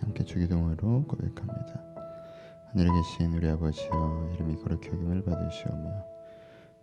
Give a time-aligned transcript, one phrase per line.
[0.00, 1.82] 함께 주기도문으로 고백합니다.
[2.72, 5.90] 하늘에 계신 우리 아버지여 이름이 거룩히 여김을 받으시오며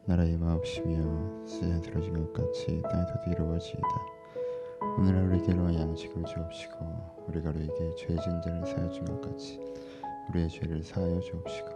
[0.05, 3.87] 나라의 마옵시며 시에 들어진 것 같이 땅에서도 이루어지이다.
[4.97, 9.59] 오늘 하루 에게 일용할 양식을 주옵시고 우리가 우리에게 죄 진자를 사하여 준 것 같이
[10.29, 11.69] 우리의 죄를 사하여 주옵시고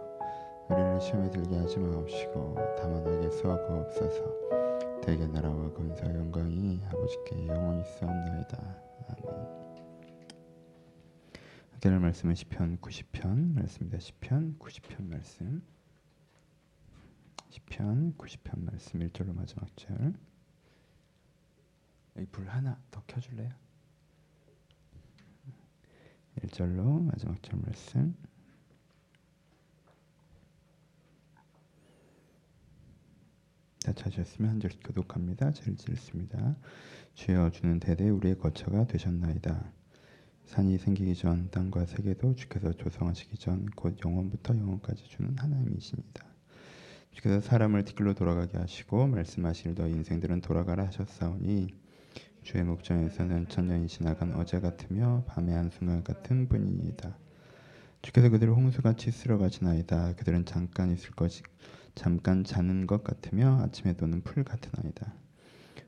[0.70, 8.89] 우리를 시험에 들게 하지 마옵시고 다만 악에서 구옵소서 대개 나라와 권사 영광이 아버지께 영원히 있사옵나이다.
[11.82, 13.98] 하늘 말씀은 시편 90편 말씀입니다.
[14.00, 15.62] 시편 90편 말씀
[17.48, 20.12] 시편 90편 말씀 1절로 마지막 절
[22.16, 23.48] 여기 불 하나 더 켜줄래요?
[26.42, 28.14] 1절로 마지막 절 말씀
[33.86, 35.52] 다 찾으셨으면 한 절씩 교독합니다.
[35.52, 36.56] 제일 읽습니다.
[37.14, 39.79] 주여 주는 대대 우리의 거처가 되셨나이다.
[40.50, 46.24] 산이 생기기 전 땅과 세계도 주께서 조성하시기 전 곧 영원부터 영원까지 주는 하나님이십니다.
[47.12, 51.68] 주께서 사람을 뒤길로 돌아가게 하시고 말씀하실 너 인생들은 돌아가라 하셨사오니
[52.42, 57.16] 주의 목전에서는 천년이 지나간 어제 같으며 밤의 한순간 같은 분이니이다.
[58.02, 60.16] 주께서 그들을 홍수같이 쓸어가시나이다.
[60.16, 61.44] 그들은 잠깐 있을 것이
[61.94, 65.14] 잠깐 자는 것 같으며 아침에 도는 풀 같으나이다.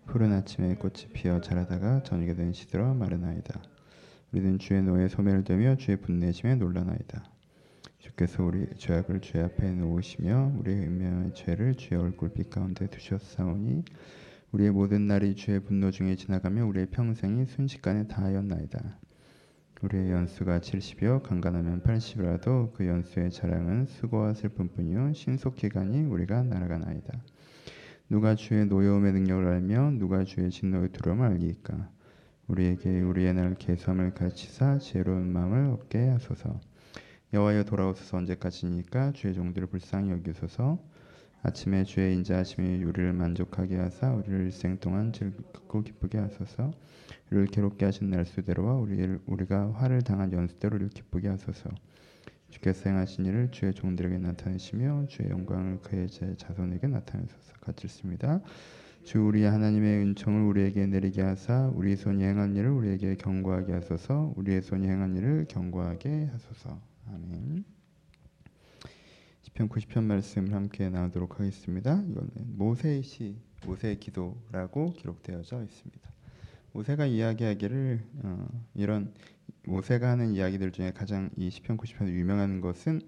[0.06, 3.71] 푸른 아침에 꽃이 피어 자라다가 저녁에 되는 시들어 마르나이다.
[4.32, 7.22] 우리는 주의 노에 소멸되며 주의 분내심에 놀라나이다.
[7.98, 13.84] 주께서 우리 죄악을 주 앞에 놓으시며 우리의 은명한 죄를 주의 얼굴빛 가운데 두셨사오니
[14.52, 18.98] 우리의 모든 날이 주의 분노 중에 지나가며 우리의 평생이 순식간에 다하였나이다.
[19.82, 25.12] 우리의 연수가 70이요 강간하면 80이라도 그 연수의 자랑은 수고와 슬픔뿐이요
[25.74, 27.22] 가니 우리가 날아가나이다.
[28.08, 31.90] 누가 주의 노여움의 능력을 알며 누가 주의 진노의 두려움을 알리까
[32.48, 36.60] 우리에게 우리의 날 계산을 가르치사 지혜로운 마음을 얻게 하소서.
[37.32, 40.78] 여호와여 돌아오소서 언제까지니까 주의 종들을 불쌍히 여기소서.
[41.44, 46.72] 아침에 주의 인자하심이 우리를 만족하게 하사 우리를 일생 동안 즐겁고 기쁘게 하소서.
[47.30, 51.70] 우리를 괴롭게 하신 날수대로와 우리를 우리가 화를 당한 연수대로 우리를 기쁘게 하소서.
[52.50, 57.54] 주께서 행하신 일을 주의 종들에게 나타내시며 주의 영광을 그의 제 자손에게 나타내소서.
[57.60, 58.40] 같이 읽습니다.
[59.04, 64.32] 주 우리 하나님의 은총을 우리에게 내리게 하사 우리 손이 행한 일을 우리에게 경고하게 하소서.
[64.36, 66.80] 우리의 손이 행한 일을 경고하게 하소서.
[67.08, 67.64] 아멘.
[69.42, 72.00] 시편 90편 말씀을 함께 나누도록 하겠습니다.
[72.08, 73.36] 이거는 모세의 시
[73.66, 76.10] 모세의 기도라고 기록되어져 있습니다.
[76.70, 79.12] 모세가 이야기하기를 어, 이런
[79.64, 83.00] 모세가 하는 이야기들 중에 가장 이 시편 90편에 유명한 것은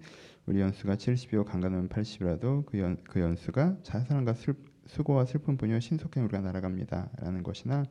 [0.45, 4.55] 우리 연수가 70이요 강간하면 80이라도 그, 연, 그 연수가 자살함과 슬
[4.87, 7.85] 수고와 슬픔뿐이요 신속히 우리가 날아갑니다라는 것이나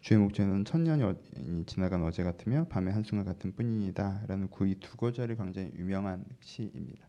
[0.00, 5.72] 주의 목적은 천년이 지나간 어제 같으며 밤의 한순간 같은 뿐이다라는 그 이 두 구절이 굉장히
[5.76, 7.06] 유명한 시입니다.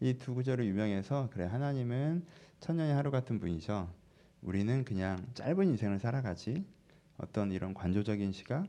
[0.00, 2.24] 이 두 구절이 유명해서 그래 하나님은
[2.60, 3.92] 천년이 하루 같은 분이죠.
[4.42, 6.64] 우리는 그냥 짧은 인생을 살아가지
[7.18, 8.66] 어떤 이런 관조적인 시각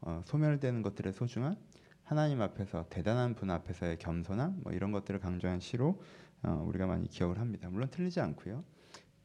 [0.00, 1.56] 어, 소멸되는 것들의 소중함
[2.02, 6.02] 하나님 앞에서 대단한 분 앞에서의 겸손함 뭐 이런 것들을 강조한 시로
[6.42, 7.68] 어, 우리가 많이 기억을 합니다.
[7.70, 8.64] 물론 틀리지 않고요.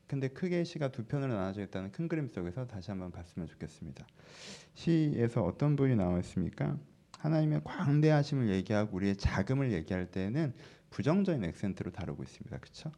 [0.07, 4.07] 근데 크게 시가 두 편으로 나눠져 있다는 큰 그림 속에서 다시 한번 봤으면 좋겠습니다.
[4.73, 6.77] 시에서 어떤 부분이 나와 있습니까?
[7.19, 10.53] 하나님의 광대하심을 얘기하고 우리의 자금을 얘기할 때는
[10.89, 12.57] 부정적인 액센트로 다루고 있습니다.
[12.57, 12.91] 그렇죠?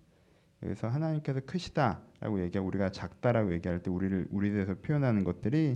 [0.62, 5.76] 여기서 하나님께서 크시다라고 얘기하고 우리가 작다라고 얘기할 때 우리를 우리 대해서 표현하는 것들이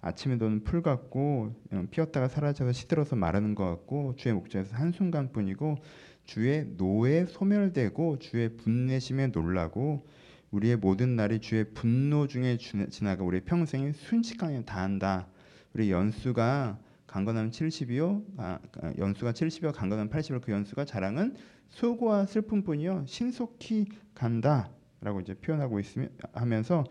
[0.00, 5.76] 아침에 도는 풀 같고 어, 피었다가 사라져서 시들어서 마르는 것 같고 주의 목전에서 한 순간뿐이고
[6.24, 10.06] 주의 노에 소멸되고 주의 분내심에 놀라고
[10.50, 15.28] 우리의 모든 날이 주의 분노 중에 지나가 우리의 평생이 순식간에 다한다.
[15.74, 18.24] 우리 연수가 강건하면 70이요.
[18.36, 19.72] 아, 아, 연수가 70이요.
[19.72, 20.40] 강건하면 80이요.
[20.40, 21.36] 그 연수가 자랑은
[21.68, 23.04] 수고와 슬픔뿐이요.
[23.06, 26.84] 신속히 간다라고 이제 표현하고 있으며 하면서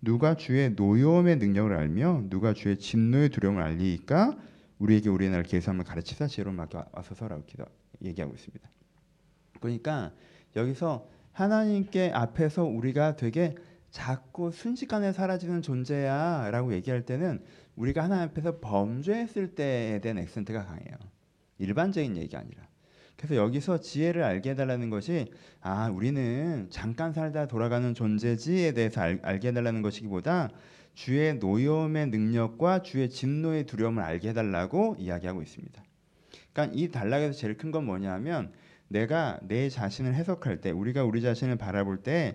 [0.00, 4.36] 누가 주의 노여움의 능력을 알며 누가 주의 진노의 두려움을 알리니까
[4.78, 7.44] 우리에게 우리의 날 계산을 가르치사 지혜로 맡겨 와서서라고
[8.02, 8.68] 얘기하고 있습니다.
[9.60, 10.12] 그러니까
[10.56, 13.54] 여기서 하나님께 앞에서 우리가 되게
[13.90, 17.42] 작고 순식간에 사라지는 존재야라고 얘기할 때는
[17.76, 20.96] 우리가 하나님 앞에서 범죄했을 때에 대한 액센트가 강해요.
[21.58, 22.66] 일반적인 얘기 아니라.
[23.16, 29.48] 그래서 여기서 지혜를 알게 해달라는 것이 아 우리는 잠깐 살다 돌아가는 존재지에 대해서 알, 알게
[29.48, 30.50] 해달라는 것이기보다
[30.94, 35.82] 주의 노여움의 능력과 주의 진노의 두려움을 알게 해달라고 이야기하고 있습니다.
[36.52, 38.52] 그러니까 이 단락에서 제일 큰 건 뭐냐면
[38.88, 42.34] 내가 내 자신을 해석할 때 우리가 우리 자신을 바라볼 때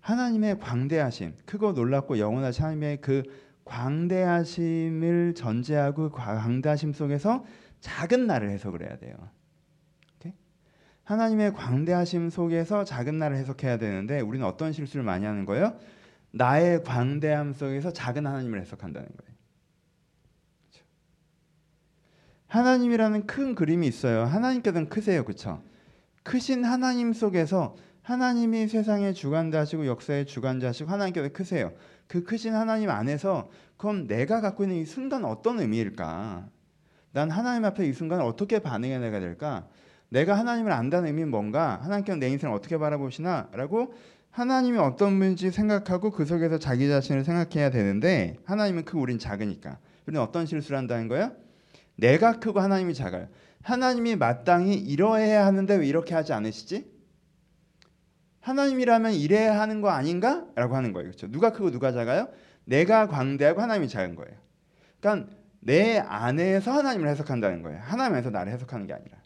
[0.00, 3.22] 하나님의 광대하심, 크고 놀랍고 영원하신 하나님의 그
[3.64, 7.44] 광대하심을 전제하고 광대하심 속에서
[7.80, 9.16] 작은 나를 해석을 해야 돼요.
[11.08, 15.74] 하나님의 광대하심 속에서 작은 나를 해석해야 되는데 우리는 어떤 실수를 많이 하는 거예요?
[16.32, 19.34] 나의 광대함 속에서 작은 하나님을 해석한다는 거예요.
[20.68, 20.84] 그렇죠?
[22.48, 24.24] 하나님이라는 큰 그림이 있어요.
[24.24, 25.62] 하나님께서는 크세요, 그렇죠?
[26.22, 31.72] 크신 하나님 속에서 하나님이 세상의 주관자시고 역사의 주관자시고 하나님께서 크세요.
[32.06, 36.48] 그 크신 하나님 안에서 그럼 내가 갖고 있는 이 순간 어떤 의미일까?
[37.12, 39.68] 난 하나님 앞에 이 순간을 어떻게 반응해야 내가 될까?
[40.08, 41.78] 내가 하나님을 안다는 의미는 뭔가?
[41.82, 43.48] 하나님께서 내 인생을 어떻게 바라보시나?
[43.52, 43.94] 라고
[44.30, 50.22] 하나님이 어떤 분인지 생각하고 그 속에서 자기 자신을 생각해야 되는데 하나님은 크고 우린 작으니까 우리는
[50.22, 51.32] 어떤 실수를 한다는 거야?
[51.96, 53.28] 내가 크고 하나님이 작아요.
[53.62, 56.90] 하나님이 마땅히 이러해야 하는데 왜 이렇게 하지 않으시지?
[58.40, 60.46] 하나님이라면 이래야 하는 거 아닌가?
[60.54, 61.08] 라고 하는 거예요.
[61.08, 61.30] 그렇죠?
[61.30, 62.28] 누가 크고 누가 작아요?
[62.64, 64.34] 내가 광대하고 하나님이 작은 거예요.
[65.00, 67.80] 그러니까 내 안에서 하나님을 해석한다는 거예요.
[67.82, 69.18] 하나님에서 나를 해석하는 게 아니라.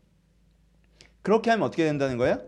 [1.22, 2.42] 그렇게 하면 어떻게 된다는 거예요?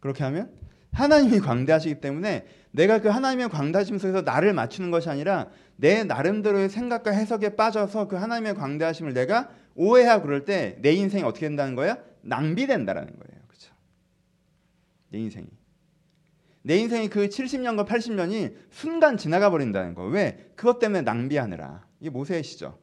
[0.00, 0.52] 그렇게 하면
[0.92, 7.10] 하나님이 광대하시기 때문에 내가 그 하나님의 광대하심 속에서 나를 맞추는 것이 아니라 내 나름대로의 생각과
[7.12, 9.48] 해석에 빠져서 그 하나님의 광대하심을 내가
[9.80, 11.96] 오해하고 그럴 때 내 인생이 어떻게 된다는 거야?
[12.20, 13.40] 낭비된다라는 거예요.
[13.48, 13.72] 그렇죠?
[15.08, 15.46] 내 인생이.
[16.62, 20.04] 내 인생이 그 70년과 80년이 순간 지나가 버린다는 거.
[20.04, 20.50] 왜?
[20.54, 21.86] 그것 때문에 낭비하느라.
[22.00, 22.78] 이게 모세의 시죠.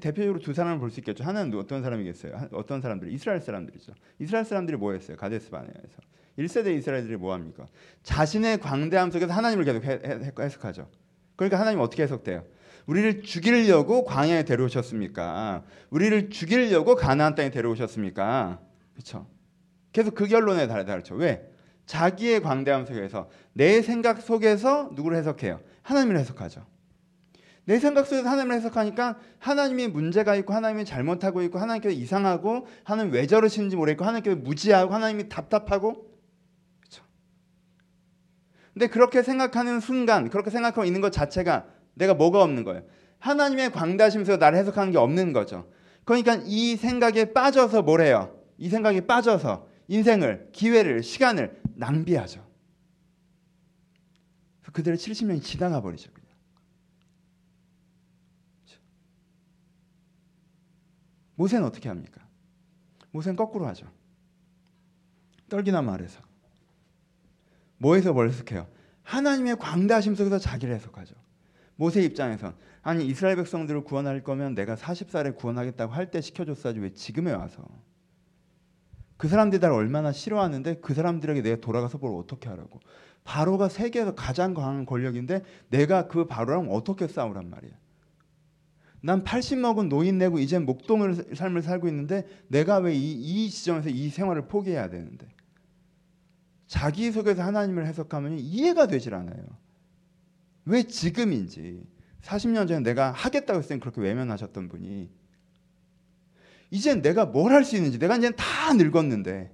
[0.00, 1.22] 대표적으로 두 사람을 볼 수 있겠죠.
[1.22, 2.48] 하나는 어떤 사람이겠어요?
[2.52, 3.12] 어떤 사람들?
[3.12, 3.92] 이스라엘 사람들이죠.
[4.18, 5.16] 이스라엘 사람들이 뭐 했어요?
[5.16, 6.00] 가데스 바네아에서.
[6.38, 7.68] 1세대 이스라엘들이 뭐 합니까?
[8.02, 9.84] 자신의 광대함 속에서 하나님을 계속
[10.40, 10.88] 해석하죠.
[11.36, 12.44] 그러니까 하나님 어떻게 해석돼요?
[12.86, 15.62] 우리를 죽이려고 광야에 데려오셨습니까?
[15.90, 18.60] 우리를 죽이려고 가나안 땅에 데려오셨습니까?
[18.94, 19.26] 그렇죠?
[19.92, 21.14] 계속 그 결론에 달하죠.
[21.14, 21.48] 왜?
[21.86, 25.60] 자기의 광대함 속에서 내 생각 속에서 누구를 해석해요?
[25.82, 26.64] 하나님을 해석하죠.
[27.64, 33.26] 내 생각 속에서 하나님을 해석하니까 하나님이 문제가 있고 하나님이 잘못하고 있고 하나님께서 이상하고 하나님 왜
[33.26, 36.10] 저러시는지 모르겠고 하나님께서 무지하고 하나님이 답답하고
[36.80, 37.04] 그렇죠.
[38.72, 42.82] 근데 그렇게 생각하는 순간 그렇게 생각하고 있는 것 자체가 내가 뭐가 없는 거예요?
[43.18, 45.68] 하나님의 광대하심에서 나를 해석하는 게 없는 거죠.
[46.04, 48.36] 그러니까 이 생각에 빠져서 뭘 해요?
[48.58, 52.44] 이 생각에 빠져서 인생을 기회를 시간을 낭비하죠.
[54.72, 56.10] 그대로 70년이 지나가 버리죠.
[61.34, 62.26] 모세는 어떻게 합니까?
[63.10, 63.90] 모세는 거꾸로 하죠.
[65.48, 66.20] 떨기나 말해서.
[67.78, 68.68] 뭐에서 뭘 해석해요?
[69.02, 71.14] 하나님의 광대하심 속에서 자기를 해석하죠.
[71.76, 77.32] 모세 입장에서 아니 이스라엘 백성들을 구원할 거면 내가 40살에 구원하겠다고 할 때 시켜줬어야지 왜 지금에
[77.32, 77.64] 와서?
[79.16, 82.80] 그 사람들이 나를 얼마나 싫어하는데 그 사람들에게 내가 돌아가서 뭘 어떻게 하라고?
[83.24, 87.70] 바로가 세계에서 가장 강한 권력인데 내가 그 바로랑 어떻게 싸우란 말이야?
[89.00, 94.48] 난 80 먹은 노인 내고 이제 목동을 삶을 살고 있는데 내가 왜이이 지점에서 이 생활을
[94.48, 95.28] 포기해야 되는데?
[96.66, 99.61] 자기 속에서 하나님을 해석하면 이해가 되질 않아요.
[100.64, 101.86] 왜 지금인지
[102.22, 105.10] 40년 전에 내가 하겠다고 했을 땐 그렇게 외면하셨던 분이
[106.70, 109.52] 이젠 내가 뭘 할 수 있는지 내가 이제 다 늙었는데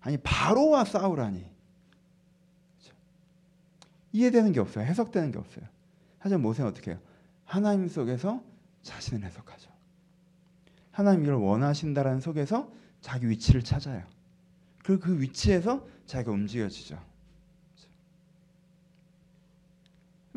[0.00, 1.46] 아니 바로와 싸우라니
[4.12, 4.84] 이해되는 게 없어요.
[4.84, 5.64] 해석되는 게 없어요.
[6.18, 7.00] 하지만 모세는 어떻게 해요?
[7.44, 8.42] 하나님 속에서
[8.82, 9.70] 자신을 해석하죠.
[10.90, 14.02] 하나님 이걸 원하신다라는 속에서 자기 위치를 찾아요.
[14.82, 17.00] 그리고 그 위치에서 자기가 움직여지죠.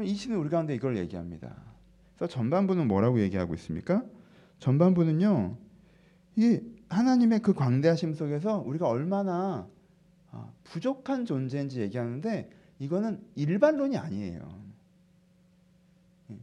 [0.02, 1.56] 이 시는 우리 가운데 이걸 얘기합니다.
[2.16, 4.04] 그래서 전반부는 뭐라고 얘기하고 있습니까?
[4.60, 5.58] 전반부는요.
[6.38, 6.60] 이
[6.90, 9.68] 하나님의 그 광대하심 속에서 우리가 얼마나
[10.32, 14.64] 아, 부족한 존재인지 얘기하는데 이거는 일반론이 아니에요.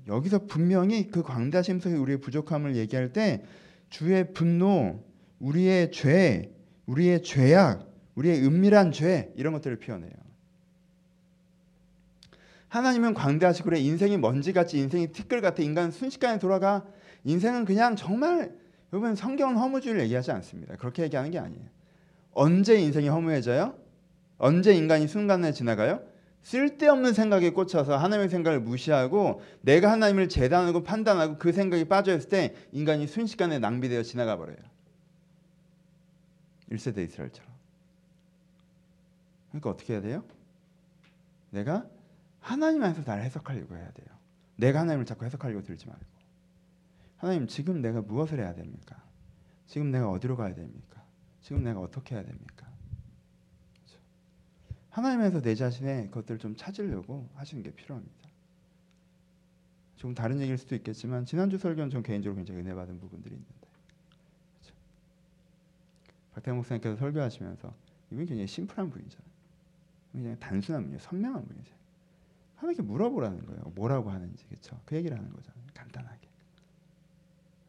[0.07, 3.45] 여기서 분명히 그 광대하심 속에 우리의 부족함을 얘기할 때
[3.89, 5.03] 주의 분노,
[5.41, 6.55] 우리의 죄,
[6.87, 10.13] 우리의 죄악, 우리의 은밀한 죄 이런 것들을 표현해요.
[12.71, 16.85] 하나님은 광대하시고 그래 인생이 먼지같이 인생이 티끌 같아 인간은 순식간에 돌아가
[17.25, 18.55] 인생은 그냥 정말
[18.93, 20.77] 여러분 성경은 허무주의를 얘기하지 않습니다.
[20.77, 21.65] 그렇게 얘기하는 게 아니에요.
[22.33, 23.77] 언제 인생이 허무해져요?
[24.39, 26.01] 언제 인간이 순간에 지나가요?
[26.43, 33.07] 쓸데없는 생각에 꽂혀서 하나님의 생각을 무시하고 내가 하나님을 재단하고 판단하고 그 생각이 빠져있을 때 인간이
[33.07, 34.57] 순식간에 낭비되어 지나가 버려요.
[36.71, 37.51] 1세대 이스라엘처럼.
[39.49, 40.25] 그러니까 어떻게 해야 돼요?
[41.51, 41.85] 내가
[42.41, 44.09] 하나님 안에서 나를 해석하려고 해야 돼요.
[44.57, 46.05] 내가 하나님을 자꾸 해석하려고 들지 말고.
[47.17, 49.03] 하나님 지금 내가 무엇을 해야 됩니까?
[49.67, 51.03] 지금 내가 어디로 가야 됩니까?
[51.43, 52.67] 지금 내가 어떻게 해야 됩니까?
[54.91, 58.29] 하나님에서 내 자신의 것들을 좀 찾으려고 하시는 게 필요합니다.
[59.97, 63.69] 조금 다른 얘기일 수도 있겠지만 지난주 설교는 전 개인적으로 굉장히 은혜 받은 부분들이 있는데
[64.59, 64.75] 그렇죠?
[66.35, 67.75] 박태영 목사님께서 설교하시면서
[68.11, 69.31] 이분이 굉장히 심플한 분이잖아요.
[70.13, 71.01] 굉장히 단순한 분이에요.
[71.01, 71.80] 선명한 분이세요.
[72.61, 73.63] 하나님께 물어보라는 거예요.
[73.75, 74.79] 뭐라고 하는지 그렇죠?
[74.85, 75.65] 그 얘기를 하는 거잖아요.
[75.73, 76.29] 간단하게.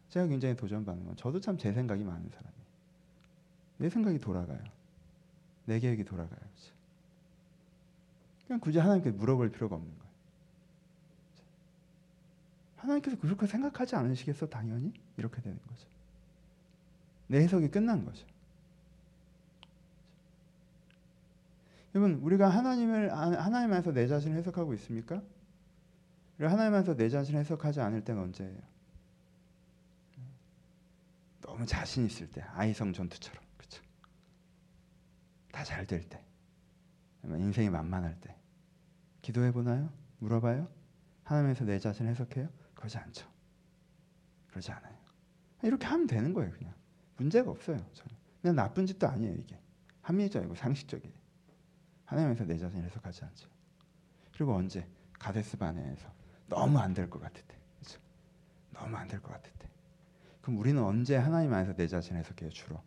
[0.09, 2.61] 제가 굉장히 도전받는 건 저도 참 제 생각이 많은 사람이에요.
[3.77, 4.61] 내 생각이 돌아가요.
[5.65, 6.37] 내 계획이 돌아가요.
[6.37, 6.73] 그렇죠?
[8.45, 10.11] 그냥 굳이 하나님께 물어볼 필요가 없는 거예요.
[12.75, 14.49] 하나님께서 그렇게 생각하지 않으시겠어?
[14.49, 15.87] 당연히 이렇게 되는 거죠.
[17.27, 18.25] 내 해석이 끝난 거죠.
[21.93, 25.21] 여러분 우리가 하나님을 하나님 안에서 내 자신을 해석하고 있습니까?
[26.39, 28.57] 하나님 안에서 내 자신을 해석하지 않을 때는 언제예요?
[31.41, 33.81] 너무 자신 있을 때 아이성 전투처럼 그렇죠?
[35.51, 36.23] 다 잘 될 때,
[37.25, 38.35] 인생이 만만할 때
[39.21, 39.91] 기도해 보나요?
[40.19, 40.67] 물어봐요?
[41.23, 42.49] 하나님에서 내 자신을 해석해요?
[42.73, 43.27] 그러지 않죠.
[44.49, 44.95] 그러지 않아요.
[45.63, 46.73] 이렇게 하면 되는 거예요, 그냥.
[47.17, 47.77] 문제가 없어요.
[47.93, 48.15] 저는.
[48.41, 49.59] 그냥 나쁜 짓도 아니에요, 이게.
[50.01, 51.13] 합리적이고 상식적이에요.
[52.11, 53.49] 하나님에서 내 자신을 해석하지 않죠.
[54.33, 54.85] 그리고 언제?
[55.17, 56.11] 가데스 바네에서
[56.49, 57.55] 너무 안 될 것 같을 때.
[57.79, 57.99] 그렇죠?
[58.73, 59.69] 너무 안 될 것 같을 때.
[60.41, 62.81] 그럼 우리는 언제 하나님 안에서 내 자신을 해석해요, 주로?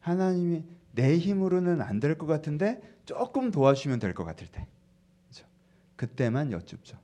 [0.00, 4.66] 하나님이 내 힘으로는 안 될 것 같은데 조금 도와주면 될 것 같을 때.
[5.30, 5.46] 그렇죠?
[5.96, 6.98] 그때만 여쭙죠.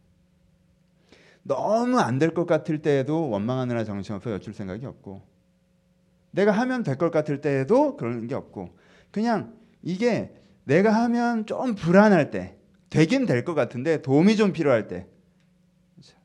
[1.45, 5.23] 너무 안 될 것 같을 때에도 원망하느라 정신없어 여쭐 생각이 없고
[6.33, 8.77] 내가 하면 될 것 같을 때에도 그런 게 없고
[9.11, 12.57] 그냥 이게 내가 하면 좀 불안할 때
[12.91, 15.07] 되긴 될 것 같은데 도움이 좀 필요할 때
[15.95, 16.17] 그렇죠?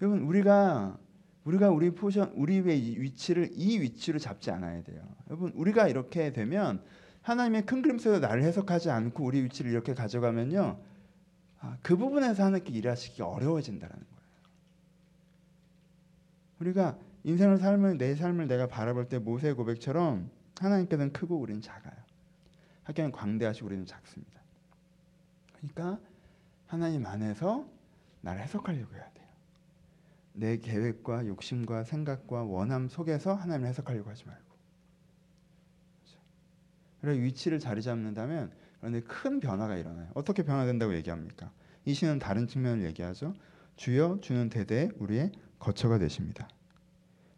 [0.00, 0.98] 여러분 우리가
[1.44, 5.02] 우리가 우리 포지션 우리의 위치를 이 위치로 잡지 않아야 돼요.
[5.28, 6.82] 여러분 우리가 이렇게 되면
[7.22, 10.78] 하나님의 큰 그림 속에서 나를 해석하지 않고 우리 위치를 이렇게 가져가면요
[11.60, 14.22] 아, 그 부분에서 하나님께 일하시기 어려워진다는 거예요.
[16.60, 20.28] 우리가 인생을 삶을 내 삶을 내가 바라볼 때 모세의 고백처럼
[20.62, 21.94] 하나님께서는 크고 우리는 작아요.
[22.84, 24.40] 하나님 광대하시고 우리는 작습니다.
[25.56, 26.00] 그러니까
[26.66, 27.68] 하나님 안에서
[28.20, 29.26] 나를 해석하려고 해야 돼요.
[30.34, 34.56] 내 계획과 욕심과 생각과 원함 속에서 하나님을 해석하려고 하지 말고.
[36.00, 36.20] 그렇죠?
[37.00, 40.10] 그래서 위치를 자리 잡는다면 그런데 큰 변화가 일어나요.
[40.14, 41.52] 어떻게 변화된다고 얘기합니까?
[41.84, 43.34] 이 시는 다른 측면을 얘기하죠.
[43.76, 46.48] 주여 주는 대대 우리의 거처가 되십니다.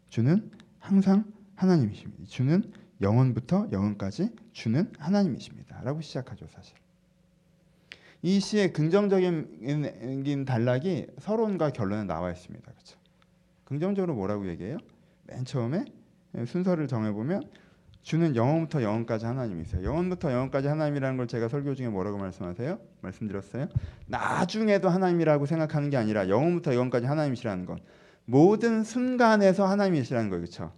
[0.09, 2.25] 주는 항상 하나님이십니다.
[2.25, 2.71] 주는
[3.01, 5.81] 영원부터 영원까지 주는 하나님이십니다.
[5.83, 6.75] 라고 시작하죠, 사실.
[8.21, 12.71] 이 시의 긍정적인 단락이 서론과 결론에 나와 있습니다.
[12.71, 12.97] 그렇죠?
[13.65, 14.77] 긍정적으로 뭐라고 얘기해요?
[15.27, 15.85] 맨 처음에
[16.47, 17.43] 순서를 정해보면
[18.01, 19.83] 주는 영원부터 영원까지 하나님이세요.
[19.83, 22.79] 영원부터 영원까지 하나님이라는 걸 제가 설교 중에 뭐라고 말씀하세요?
[23.01, 23.67] 말씀드렸어요.
[24.07, 27.79] 나중에도 하나님이라고 생각하는 게 아니라 영원부터 영원까지 하나님이시라는 건
[28.25, 30.41] 모든 순간에서 하나님이시라는 거예요.
[30.41, 30.71] 그렇죠?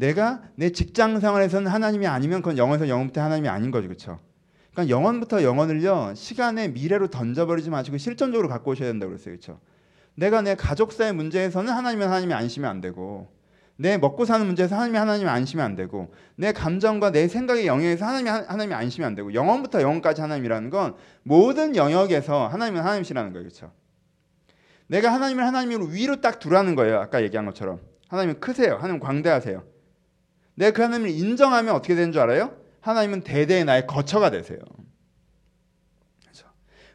[0.00, 3.86] 내가 내 직장 생활에서는 하나님이 아니면 그건 영원에서 영원부터 하나님이 아닌 거죠.
[3.86, 4.18] 그렇죠?
[4.72, 6.14] 그러니까 영원부터 영원을요.
[6.16, 9.34] 시간의 미래로 던져버리지 마시고 실존적으로 갖고 오셔야 된다고 그랬어요.
[9.34, 9.60] 그렇죠?
[10.14, 13.28] 내가 내 가족사의 문제에서는 하나님은 하나님이 아니시면 안 되고
[13.76, 18.30] 내 먹고 사는 문제에서 하나님이 하나님이 안심이 안 되고 내 감정과 내 생각의 영역에서 하나님이
[18.30, 23.46] 하나님이 안심이 안 되고 영원부터 영원까지 하나님이라는 건 모든 영역에서 하나님은 하나님이시라는 거예요.
[23.46, 23.70] 그렇죠?
[24.86, 27.00] 내가 하나님을 하나님으로 위로 딱 두라는 거예요.
[27.00, 27.80] 아까 얘기한 것처럼.
[28.08, 28.76] 하나님은 크세요.
[28.76, 29.79] 하나님 광대하세요.
[30.60, 32.54] 내가 그 하나님을 인정하면 어떻게 되는 줄 알아요?
[32.82, 34.58] 하나님은 대대의 나의 거처가 되세요.
[36.22, 36.46] 그렇죠?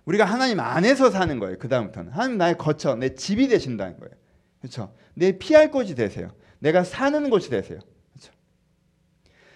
[0.06, 1.58] 우리가 하나님 안에서 사는 거예요.
[1.58, 4.14] 그 다음부터는 하나님 나의 거처, 내 집이 되신다는 거예요.
[4.60, 4.94] 그렇죠?
[5.16, 6.30] 내 피할 곳이 되세요.
[6.60, 7.80] 내가 사는 곳이 되세요.
[8.14, 8.32] 그렇죠?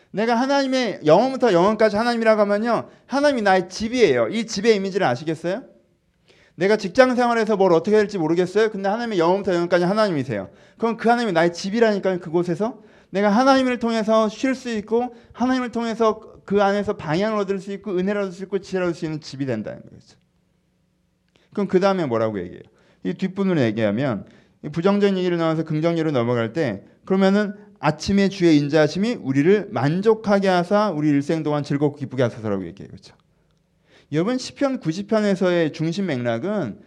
[0.09, 2.89] 내가 하나님의 영원부터 영원까지 하나님이라고 하면요.
[3.05, 4.29] 하나님이 나의 집이에요.
[4.29, 5.65] 이 집의 이미지를 아시겠어요?
[6.55, 8.71] 내가 직장 생활에서 뭘 어떻게 할지 모르겠어요.
[8.71, 10.49] 근데 하나님의 영원부터 영원까지 하나님이세요.
[10.79, 12.19] 그럼 그 하나님이 나의 집이라니까요.
[12.21, 17.97] 그곳에서 내가 하나님을 통해서 쉴 수 있고 하나님을 통해서 그 안에서 방향을 얻을 수 있고
[17.97, 20.17] 은혜를 얻을 수 있고 지혜를 얻을 수 있는 집이 된다는 거죠.
[21.53, 22.61] 그럼 그 다음에 뭐라고 얘기해요?
[23.03, 24.25] 이 뒷부분을 얘기하면
[24.71, 31.43] 부정적인 얘기를 나와서 긍정적으로 넘어갈 때 그러면은 아침에 주의 인자하심이 우리를 만족하게 하사 우리 일생
[31.43, 32.89] 동안 즐겁고 기쁘게 하소서라고 얘기해요.
[32.89, 33.15] 그렇죠?
[34.11, 36.79] 여러분 시편 90편에서의 중심 맥락은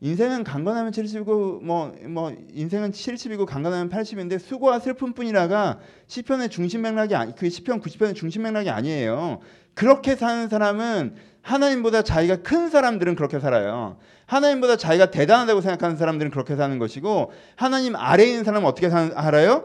[0.00, 7.34] 인생은 강건하면 70이고 뭐, 뭐 인생은 70이고 강건하면 80인데 수고와 슬픔뿐이라가 시편의 중심 맥락이 아니
[7.34, 9.40] 그 시편 90편의 중심 맥락이 아니에요.
[9.74, 13.96] 그렇게 사는 사람은 하나님보다 자기가 큰 사람들은 그렇게 살아요.
[14.26, 19.64] 하나님보다 자기가 대단하다고 생각하는 사람들은 그렇게 사는 것이고 하나님 아래에 있는 사람은 어떻게 살아요?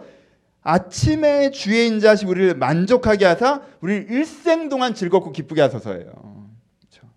[0.62, 6.06] 아침에 주의 인자시 우리를 만족하게 하사 우리를 일생 동안 즐겁고 기쁘게 하소서예요.
[6.80, 7.08] 그렇죠?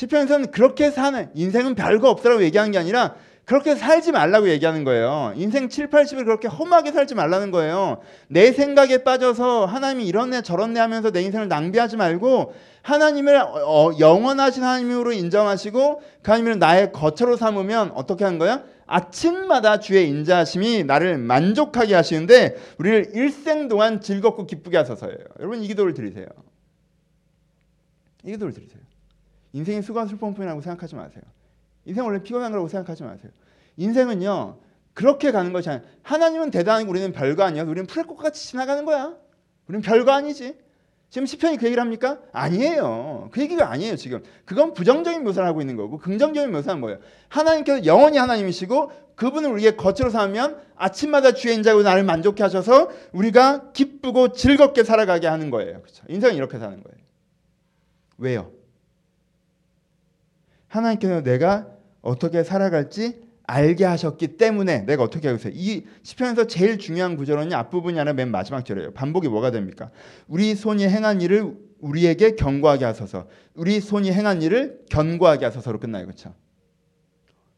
[0.00, 5.34] 시편에서는 그렇게 사는 인생은 별거 없다라고 얘기하는 게 아니라 그렇게 살지 말라고 얘기하는 거예요.
[5.36, 8.00] 인생 7, 80을 그렇게 험하게 살지 말라는 거예요.
[8.28, 13.90] 내 생각에 빠져서 하나님이 이런 애 저런 애 하면서 내 인생을 낭비하지 말고 하나님을 어,
[13.98, 18.64] 영원하신 하나님으로 인정하시고 그 하나님을 나의 거처로 삼으면 어떻게 하는 거야?
[18.86, 25.18] 아침마다 주의 인자하심이 나를 만족하게 하시는데 우리를 일생 동안 즐겁고 기쁘게 하소서예요.
[25.40, 26.26] 여러분 이 기도를 드리세요.
[28.24, 28.80] 이 기도를 드리세요.
[29.52, 31.22] 인생이 수고한 슬픔뿐이라고 생각하지 마세요.
[31.84, 33.30] 인생 원래 피곤한 거라고 생각하지 마세요.
[33.76, 34.58] 인생은요
[34.94, 37.62] 그렇게 가는 것이 아니라 하나님은 대단하고 우리는 별거 아니야.
[37.62, 39.14] 우리는 풀꽃 같이 지나가는 거야.
[39.66, 40.56] 우리는 별거 아니지.
[41.08, 42.20] 지금 시편이 그 얘기를 합니까?
[42.32, 43.30] 아니에요.
[43.32, 44.22] 그 얘기가 아니에요, 지금.
[44.44, 46.98] 그건 부정적인 묘사를 하고 있는 거고 긍정적인 묘사는 뭐예요?
[47.28, 54.32] 하나님께서 영원히 하나님이시고 그분을 우리의 거처로 삼으면 아침마다 주의 인자고 나를 만족해 하셔서 우리가 기쁘고
[54.32, 55.82] 즐겁게 살아가게 하는 거예요.
[55.82, 56.04] 그렇죠?
[56.08, 56.98] 인생은 이렇게 사는 거예요.
[58.18, 58.52] 왜요?
[60.70, 61.66] 하나님께서 내가
[62.00, 65.52] 어떻게 살아갈지 알게 하셨기 때문에 내가 어떻게 하고 있어요?
[65.56, 68.92] 이 시편에서 제일 중요한 구절은 앞부분이 아니라 맨 마지막 절이에요.
[68.92, 69.90] 반복이 뭐가 됩니까?
[70.28, 73.26] 우리 손이 행한 일을 우리에게 경고하게 하소서.
[73.54, 76.04] 우리 손이 행한 일을 견고하게 하소서로 끝나요.
[76.06, 76.32] 그렇죠?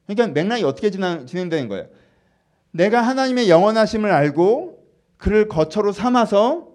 [0.07, 1.87] 그러니까 맥락이 어떻게 진행, 진행되는 거예요?
[2.71, 4.78] 내가 하나님의 영원하심을 알고
[5.19, 6.69] 그를 거처로 삼아서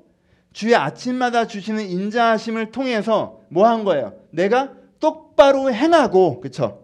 [0.53, 4.13] 주의 아침마다 주시는 인자하심을 통해서 뭐 한 거예요?
[4.29, 4.73] 내가
[5.37, 6.83] 똑바로 행하고 그렇죠?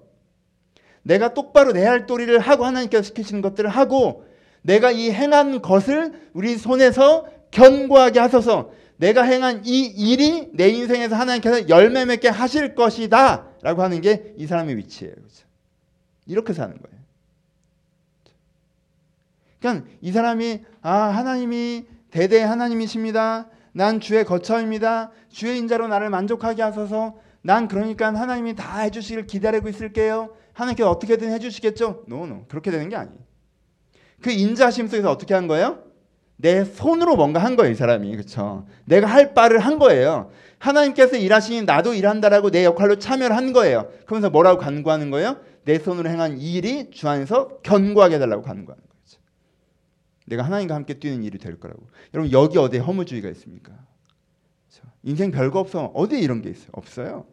[1.01, 4.25] 내가 똑바로 내 할 도리를 하고 하나님께서 시키시는 것들을 하고
[4.61, 11.67] 내가 이 행한 것을 우리 손에서 견고하게 하소서 내가 행한 이 일이 내 인생에서 하나님께서
[11.67, 15.13] 열매 맺게 하실 것이다 라고 하는 게 이 사람의 위치예요.
[15.13, 15.45] 그렇죠?
[16.27, 17.03] 이렇게 사는 거예요.
[19.59, 23.47] 그러니까 이 사람이 아 하나님이 대대 하나님이십니다.
[23.73, 25.11] 난 주의 거처입니다.
[25.29, 27.15] 주의 인자로 나를 만족하게 하소서.
[27.43, 30.29] 난 그러니까 하나님이 다 해주시길 기다리고 있을게요.
[30.53, 32.05] 하나님께서 어떻게든 해주시겠죠?
[32.07, 32.45] 노노 no, no.
[32.47, 33.19] 그렇게 되는 게 아니에요.
[34.21, 35.83] 그 인자심 속에서 어떻게 한 거예요?
[36.37, 38.09] 내 손으로 뭔가 한 거예요, 이 사람이.
[38.15, 38.65] 그렇죠?
[38.85, 40.31] 내가 할 바를 한 거예요.
[40.57, 43.89] 하나님께서 일하시니 나도 일한다라고 내 역할로 참여를 한 거예요.
[44.05, 45.37] 그러면서 뭐라고 간구하는 거예요?
[45.65, 49.19] 내 손으로 행한 일이 주 안에서 견고하게 해달라고 간구하는 거죠.
[50.27, 51.87] 내가 하나님과 함께 뛰는 일이 될 거라고.
[52.13, 53.73] 여러분 여기 어디에 허무주의가 있습니까?
[55.03, 55.85] 인생 별거 없어.
[55.93, 56.69] 어디에 이런 게 있어요?
[56.71, 57.25] 없어요.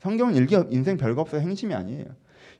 [0.00, 2.06] 성경은 일기 인생 별거 없어 행심이 아니에요.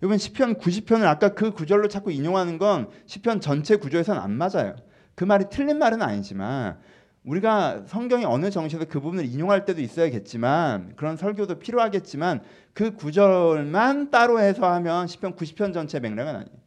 [0.03, 4.76] 이번 시편 90편을 아까 그 구절로 자꾸 인용하는 건 시편 전체 구조에서는 안 맞아요.
[5.14, 6.79] 그 말이 틀린 말은 아니지만
[7.24, 12.40] 우리가 성경의 어느 정시에서 그 부분을 인용할 때도 있어야겠지만 그런 설교도 필요하겠지만
[12.72, 16.61] 그 구절만 따로 해서 하면 시편 90편 전체 맥락은 아니에요.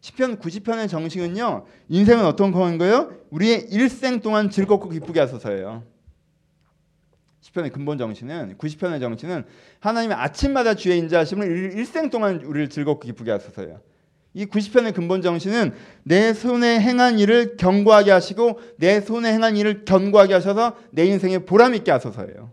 [0.00, 1.64] 시편 90편의 정식은요.
[1.88, 3.12] 인생은 어떤 거인 거예요?
[3.30, 5.95] 우리의 일생 동안 즐겁고 기쁘게 하소서예요.
[7.56, 9.44] 시편의 근본 정신은 90편의 정신은
[9.80, 13.80] 하나님의 아침마다 주의 인자하심을 일생 동안 우리를 즐겁고 기쁘게 하소서예요.
[14.34, 20.34] 이 90편의 근본 정신은 내 손에 행한 일을 경고하게 하시고 내 손에 행한 일을 견고하게
[20.34, 22.52] 하셔서 내 인생에 보람 있게 하소서예요.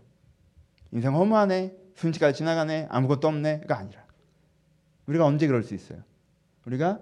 [0.92, 4.04] 인생 허무하네, 순식간에 지나가네, 아무것도 없네가 아니라
[5.06, 6.02] 우리가 언제 그럴 수 있어요?
[6.64, 7.00] 우리가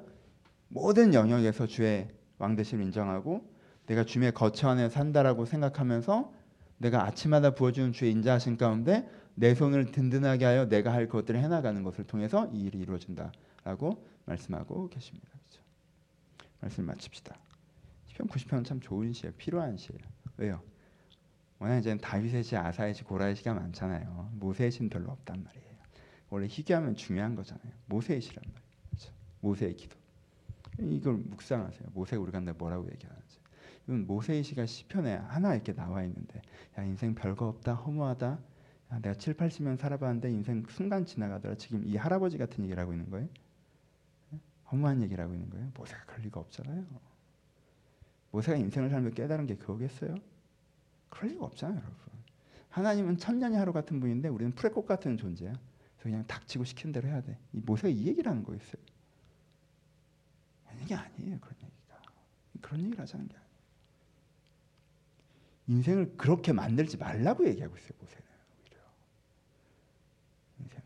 [0.66, 3.48] 모든 영역에서 주의 왕대심을 인정하고
[3.86, 6.41] 내가 주의 거처 안에 산다라고 생각하면서
[6.82, 12.04] 내가 아침마다 부어주는 주의 인자하신 가운데 내 손을 든든하게 하여 내가 할 것들을 해나가는 것을
[12.04, 15.28] 통해서 이 일이 이루어진다라고 말씀하고 계십니다.
[15.30, 15.62] 그렇죠?
[16.60, 17.38] 말씀 마칩시다.
[18.08, 19.32] 시편 90편은 참 좋은 시예요.
[19.36, 20.00] 필요한 시예요.
[20.36, 20.60] 왜요?
[21.60, 24.32] 워낙 이제 다윗의 시, 아사의 시, 고라의 시가 많잖아요.
[24.32, 25.76] 모세의 시는 별로 없단 말이에요.
[26.30, 27.72] 원래 희귀하면 중요한 거잖아요.
[27.86, 28.72] 모세의 시란 말이에요.
[28.90, 29.12] 그렇죠?
[29.40, 29.96] 모세의 기도.
[30.80, 31.90] 이걸 묵상하세요.
[31.94, 33.41] 모세가 우리가 뭐라고 얘기하는지.
[33.86, 36.40] 모세의 시가 시편에 하나 이렇게 나와 있는데
[36.78, 38.38] 야 인생 별거 없다 허무하다.
[38.92, 41.56] 야, 내가 7, 80년 살아봤는데 인생 순간 지나가더라.
[41.56, 43.28] 지금 이 할아버지 같은 얘기를 하고 있는 거예요?
[44.70, 45.70] 허무한 얘기를 하고 있는 거예요?
[45.74, 46.84] 모세가 그럴 리가 없잖아요.
[48.30, 50.14] 모세가 인생을 살면서 깨달은 게 그거겠어요?
[51.10, 51.98] 그럴 리가 없잖아요 여러분.
[52.70, 55.52] 하나님은 천년이 하루 같은 분인데 우리는 풀꽃 같은 존재야.
[55.52, 58.82] 그래서 그냥 닥치고 시킨 대로 해야 돼이 모세가 이 얘기를 하는 거였어요?
[60.82, 62.02] 이게 아니에요 그런 얘기가.
[62.60, 63.36] 그런 얘기를 하자는 게
[65.68, 67.90] 인생을 그렇게 만들지 말라고 얘기하고 있어요.
[68.00, 68.22] 모세는
[70.60, 70.82] 인생을.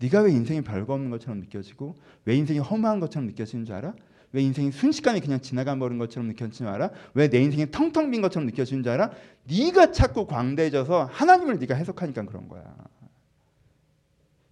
[0.00, 3.94] 네가 왜 인생이 별거 없는 것처럼 느껴지고 왜 인생이 허무한 것처럼 느껴지는 줄 알아?
[4.32, 6.90] 왜 인생이 순식간에 그냥 지나가 버린 것처럼 느껴지는 줄 알아?
[7.14, 9.10] 왜 내 인생이 텅텅 빈 것처럼 느껴지는 줄 알아?
[9.44, 12.74] 네가 자꾸 광대해져서 하나님을 네가 해석하니까 그런 거야.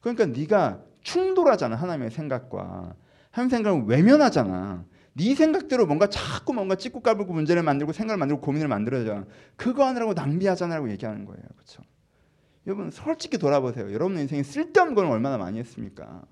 [0.01, 2.95] 그러니까 네가 충돌하잖아 하나님의 생각과
[3.31, 4.85] 하나님 생각을 외면하잖아.
[5.21, 9.25] 네 생각대로 뭔가 자꾸 뭔가 찍고 까불고 문제를 만들고 생각을 만들고 고민을 만들어야
[9.57, 11.43] 그거 하느라고 낭비하잖아라고 얘기하는 거예요.
[11.57, 11.83] 그렇죠?
[12.67, 13.93] 여러분 솔직히 돌아보세요.
[13.93, 16.23] 여러분 인생에 쓸데없는 건 얼마나 많이 했습니까?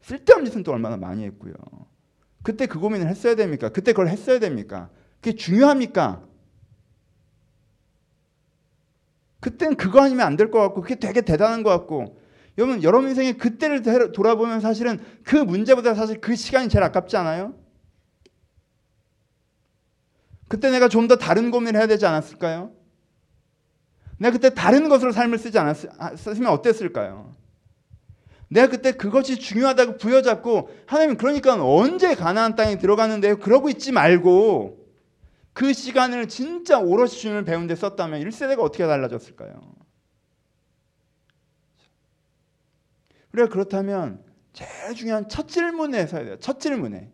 [0.00, 1.52] 쓸데없는 짓은 또 얼마나 많이 했고요.
[2.42, 3.68] 그때 그 고민을 했어야 됩니까?
[3.68, 4.88] 그때 그걸 했어야 됩니까?
[5.20, 6.22] 그게 중요합니까?
[9.40, 12.18] 그땐 그거 아니면 안 될 것 같고 그게 되게 대단한 것 같고
[12.58, 17.54] 여러분 여러분 인생의 그때를 돌아보면 사실은 그 문제보다 사실 그 시간이 제일 아깝지 않아요?
[20.48, 22.72] 그때 내가 좀 더 다른 고민을 해야 되지 않았을까요?
[24.18, 27.34] 내가 그때 다른 것으로 삶을 쓰지 않았으면 어땠을까요?
[28.48, 33.38] 내가 그때 그것이 중요하다고 부여잡고 하나님 그러니까 언제 가나안 땅에 들어가는데요?
[33.38, 34.86] 그러고 있지 말고
[35.52, 39.74] 그 시간을 진짜 오롯이 주님을 배운 데 썼다면 1세대가 어떻게 달라졌을까요?
[43.32, 46.36] 우리가 그렇다면 제일 중요한 첫 질문에 서야 돼요.
[46.38, 47.12] 첫 질문에.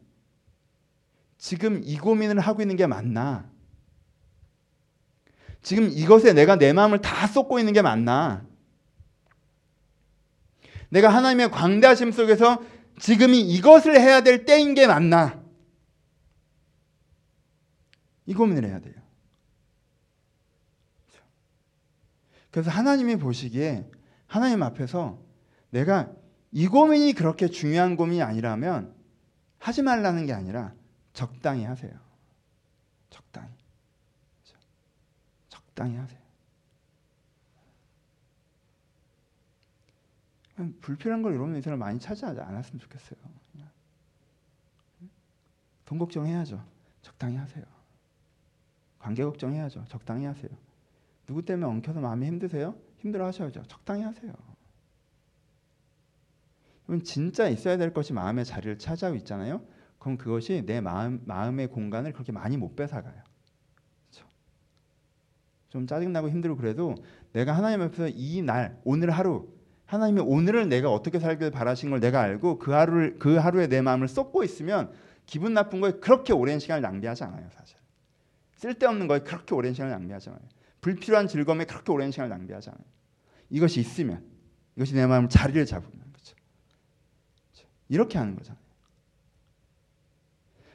[1.42, 3.50] 지금 이 고민을 하고 있는 게 맞나?
[5.61, 8.46] 지금 이것에 내가 내 마음을 다 쏟고 있는 게 맞나?
[10.90, 12.62] 내가 하나님의 광대하심 속에서
[13.00, 15.42] 지금이 이것을 해야 될 때인 게 맞나?
[18.26, 18.94] 이 고민을 해야 돼요.
[22.52, 23.90] 그래서 하나님이 보시기에
[24.28, 25.20] 하나님 앞에서
[25.70, 26.12] 내가
[26.52, 28.94] 이 고민이 그렇게 중요한 고민이 아니라면
[29.59, 30.72] 하지 말라는 게 아니라
[31.12, 31.92] 적당히 하세요.
[33.11, 33.53] 적당히.
[35.48, 36.22] 적당히 하세요.
[40.81, 43.18] 불필요한 걸 여러분 인생을 많이 차지하지 않았으면 좋겠어요.
[45.85, 46.64] 돈 걱정해야죠.
[47.03, 47.64] 적당히 하세요.
[48.98, 49.85] 관계 걱정해야죠.
[49.88, 50.51] 적당히 하세요.
[51.27, 52.75] 누구 때문에 엉켜서 마음이 힘드세요?
[52.98, 53.64] 힘들어 하셔야죠.
[53.64, 54.33] 적당히 하세요.
[56.87, 59.64] 그럼 진짜 있어야 될 것이 마음의 자리를 차지하고 있잖아요.
[60.03, 63.23] 그럼 그것이 내 마음 마음의 공간을 그렇게 많이 못 뺏어가요.
[64.11, 64.27] 그렇죠?
[65.69, 66.97] 좀 짜증나고 힘들고 그래도
[67.33, 69.49] 내가 하나님 앞에서 이 날 오늘 하루
[69.87, 74.09] 하나님이 오늘을 내가 어떻게 살길 바라신 걸 내가 알고 그 하루를 그 하루에 내 마음을
[74.09, 74.93] 쏟고 있으면
[75.27, 77.77] 기분 나쁜 거에 그렇게 오랜 시간을 낭비하지 않아요, 사실.
[78.57, 80.43] 쓸데없는 거에 그렇게 오랜 시간을 낭비하지 않아요.
[80.81, 82.85] 불필요한 즐거움에 그렇게 오랜 시간을 낭비하지 않아요.
[83.51, 84.25] 이것이 있으면
[84.75, 86.35] 이것이 내 마음 자리를 잡으면 그렇죠?
[87.53, 87.69] 그렇죠?
[87.88, 88.62] 이렇게 하는 거잖아요.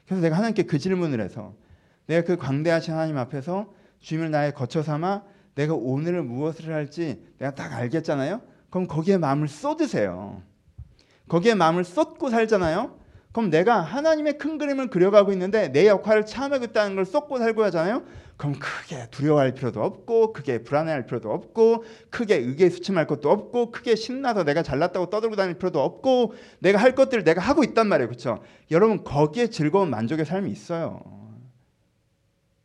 [0.08, 1.54] 그래서 내가 하나님께 그 질문을 해서
[2.08, 5.24] 내가 그 광대하신 하나님 앞에서 주님을 나의 거처 삼아
[5.56, 8.42] 내가 오늘을 무엇을 할지 내가 딱 알겠잖아요.
[8.70, 10.42] 그럼 거기에 마음을 쏟으세요.
[11.28, 12.98] 거기에 마음을 쏟고 살잖아요.
[13.32, 18.04] 그럼 내가 하나님의 큰 그림을 그려가고 있는데 내 역할을 참여하겠다는 걸 쏟고 살고 하잖아요.
[18.38, 23.96] 그럼 크게 두려워할 필요도 없고 크게 불안해할 필요도 없고 크게 의기에 수침할 것도 없고 크게
[23.96, 28.08] 신나서 내가 잘났다고 떠들고 다닐 필요도 없고 내가 할 것들을 내가 하고 있단 말이에요.
[28.08, 28.44] 그렇죠?
[28.70, 31.02] 여러분 거기에 즐거운 만족의 삶이 있어요.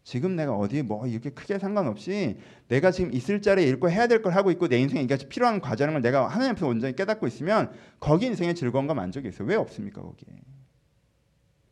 [0.04, 2.36] 지금 내가 어디 뭐 이렇게 크게 상관없이
[2.68, 5.94] 내가 지금 있을 자리에 있고 해야 될 걸 하고 있고 내 인생에 이것이 필요한 과제라는
[5.94, 9.48] 걸 내가 하나님 앞에서 온전히 깨닫고 있으면 거기 인생의 즐거움과 만족이 있어요.
[9.48, 10.34] 왜 없습니까 거기에?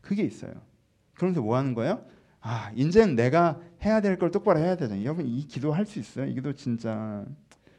[0.00, 0.52] 그게 있어요.
[1.14, 2.02] 그러면서 뭐 하는 거예요?
[2.40, 5.04] 아, 이제는 내가 해야 될 걸 똑바로 해야 되잖아요.
[5.04, 6.26] 여러분 이 기도 할 수 있어요?
[6.26, 7.24] 이 기도 진짜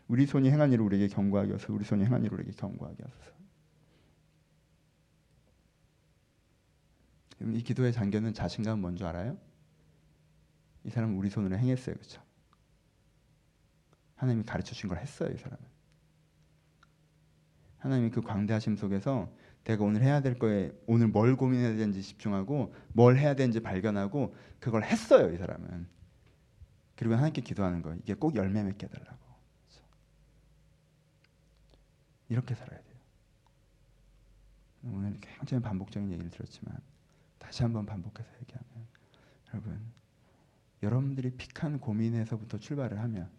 [0.08, 1.74] 우리 손이 행한 일을 우리에게 경고하게 하소서.
[1.74, 3.32] 우리 손이 행한 일을 우리에게 경고하게 하소서.
[7.54, 9.38] 이 기도의 장견은 자신감 뭔지 알아요?
[10.84, 11.95] 이 사람은 우리 손으로 행했어요.
[11.95, 12.21] 그렇죠?
[14.15, 15.58] 하나님이 가르쳐 준 걸 했어요, 이 사람은.
[17.80, 19.32] 하나님이 그 광대하심 속에서
[19.63, 24.84] 내가 오늘 해야 될 거에 오늘 뭘 고민해야 되는지 집중하고 뭘 해야 되는지 발견하고 그걸
[24.84, 25.88] 했어요, 이 사람은.
[26.95, 27.97] 그리고 하나님께 기도하는 거예요.
[28.04, 29.21] 이게 꼭 열매 맺게 해달라고.
[32.30, 32.91] 이렇게 살아야 돼요.
[34.84, 36.76] 오늘 굉장히 반복적인 얘기를 들었지만
[37.38, 38.88] 다시 한번 반복해서 얘기하면
[39.54, 39.80] 여러분
[40.82, 43.30] 여러분들이 픽한 고민에서부터 출발을 하면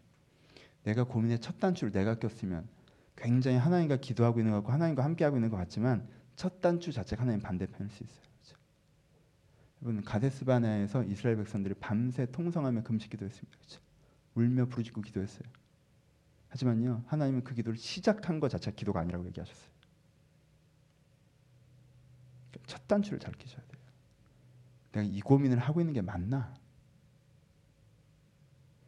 [0.83, 2.67] 내가 고민의 첫 단추를 내가 꼈으면
[3.23, 6.05] 굉장히 하나님과 기도하고 있는 것 같고 하나님과 함께하고 있는 것 같지만
[6.35, 8.21] 첫 단추 자체가 하나님 반대편일 수 있어요.
[8.21, 8.57] 그렇죠?
[9.81, 13.57] 여러분 가데스바나에서 이스라엘 백성들이 밤새 통성하며 금식 기도했습니다.
[13.57, 13.79] 그렇죠?
[14.35, 15.47] 울며 부르짖고 기도했어요.
[16.49, 19.71] 하지만요 하나님은 그 기도를 시작한 것 자체가 기도가 아니라고 얘기하셨어요.
[22.67, 23.83] 첫 단추를 잘 끼셔야 돼요.
[24.91, 26.53] 내가 이 고민을 하고 있는 게 맞나?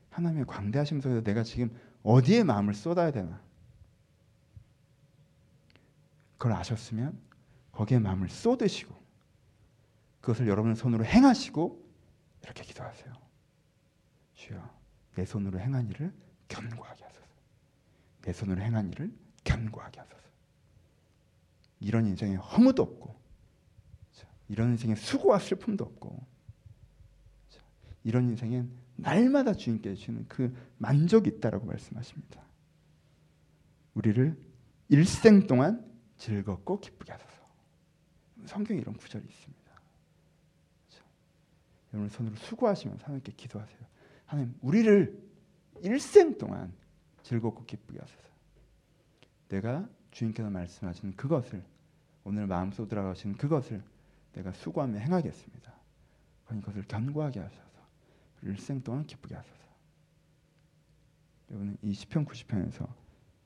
[0.09, 3.44] 하나님의 광대하심 속에서 내가 지금 어디에 마음을 쏟아야 되나?
[6.45, 7.19] 그걸 아셨으면
[7.71, 8.93] 거기에 마음을 쏟으시고
[10.21, 11.83] 그것을 여러분의 손으로 행하시고
[12.43, 13.11] 이렇게 기도하세요.
[14.35, 14.79] 주여,
[15.15, 16.13] 내 손으로 행한 일을
[16.47, 17.25] 견고하게 하소서.
[18.21, 19.11] 내 손으로 행한 일을
[19.43, 20.21] 견고하게 하소서.
[21.79, 23.19] 이런 인생에 허무도 없고,
[24.47, 26.27] 이런 인생에 수고와 슬픔도 없고,
[28.03, 32.43] 이런 인생엔 날마다 주님께 주는 그 만족이 있다라고 말씀하십니다.
[33.95, 34.37] 우리를
[34.89, 37.45] 일생 동안 즐겁고 기쁘게 하소서.
[38.45, 39.71] 성경에 이런 구절이 있습니다.
[40.87, 41.05] 그렇죠?
[41.93, 43.79] 여러분 손으로 수고하시면서 하나님께 기도하세요.
[44.25, 45.21] 하나님 우리를
[45.81, 46.73] 일생 동안
[47.23, 48.29] 즐겁고 기쁘게 하소서.
[49.49, 51.63] 내가 주님께서 말씀하신 그것을
[52.23, 53.83] 오늘 마음속 들어가신 그것을
[54.33, 55.73] 내가 수고하며 행하겠습니다.
[56.45, 57.65] 그러니 그것을 견고하게 하셔서
[58.41, 59.65] 일생 동안 기쁘게 하소서.
[61.51, 62.87] 여러분 이 시편 90편에서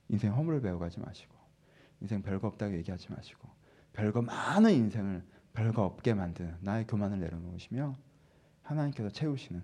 [0.10, 1.39] 인생 허물을 배워가지 마시고
[2.02, 3.50] 인생 별거 없다고 얘기하지 마시고
[3.94, 7.96] 별거 많은 인생을 별거 없게 만드는 나의 교만을 내려놓으시며
[8.62, 9.64] 하나님께서 채우시는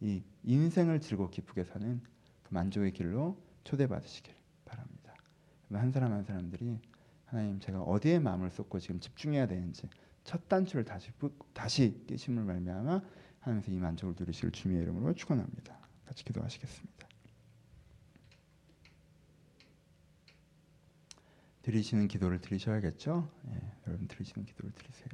[0.00, 2.00] 이 인생을 즐겁고 기쁘게 사는
[2.42, 5.14] 그 만족의 길로 초대받으시길 바랍니다.
[5.72, 6.78] 한 사람 한 사람들이
[7.24, 9.88] 하나님 제가 어디에 마음을 쏟고 지금 집중해야 되는지
[10.22, 11.10] 첫 단추를 다시
[11.52, 13.02] 다시 깨심을 말미암아
[13.40, 15.78] 하나님께서 이 만족을 누리실 주님의 이름으로 축원합니다.
[16.06, 17.13] 같이 기도하시겠습니다.
[21.64, 23.26] 드리시는 기도를 드리셔야겠죠?
[23.48, 25.08] 예, 여러분 드리시는 기도를 드리세요.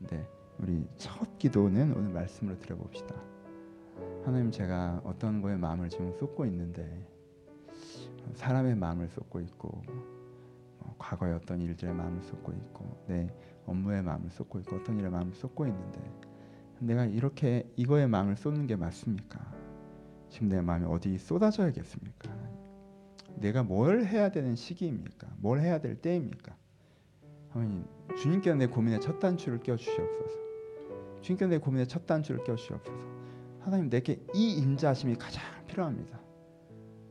[0.00, 0.26] 네,
[0.58, 3.14] 우리 첫 기도는 오늘 말씀으로 드려봅시다.
[4.24, 7.08] 하나님 제가 어떤 거에 마음을 지금 쏟고 있는데
[8.34, 9.80] 사람의 마음을 쏟고 있고
[10.80, 13.32] 어, 과거의 어떤 일들의 마음을 쏟고 있고 내
[13.64, 16.00] 업무의 마음을 쏟고 있고 어떤 일의 마음을 쏟고 있는데
[16.80, 19.54] 내가 이렇게 이거에 마음을 쏟는 게 맞습니까?
[20.30, 22.63] 지금 내 마음이 어디 쏟아져야겠습니까?
[23.36, 25.28] 내가 뭘 해야 되는 시기입니까?
[25.38, 26.54] 뭘 해야 될 때입니까?
[27.50, 27.84] 하나님
[28.16, 30.38] 주님께서 내 고민의 첫 단추를 껴 주시옵소서.
[31.20, 32.96] 주님께서 내 고민의 첫 단추를 껴 주시옵소서.
[33.60, 36.18] 하나님 내게 이 인자심이 가장 필요합니다.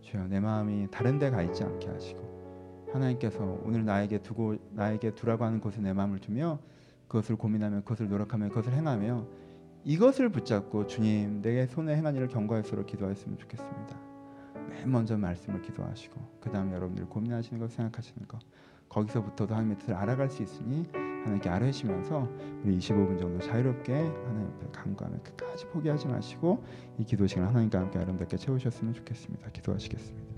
[0.01, 5.45] 주여 내 마음이 다른 데 가 있지 않게 하시고 하나님께서 오늘 나에게 두고 나에게 두라고
[5.45, 6.59] 하는 곳에 내 마음을 두며
[7.07, 9.25] 그것을 고민하며 그것을 노력하며 그것을 행하며
[9.85, 14.12] 이것을 붙잡고 주님 내게 손에 행한 일을 경과할수록 기도하였으면 좋겠습니다.
[14.69, 18.39] 맨 먼저 말씀을 기도하시고 그 다음에 여러분들 고민하시는 거 생각하시는 거
[18.89, 22.29] 거기서부터도 하나님의 뜻을 알아갈 수 있으니 하나님께 아뢰시면서
[22.63, 26.63] 우리 25분 정도 자유롭게 하나님 앞에 간구하며 끝까지 포기하지 마시고
[26.99, 29.49] 이 기도 시간 하나님과 함께 아름답게 채우셨으면 좋겠습니다.
[29.51, 30.32] 기도하시겠습니다.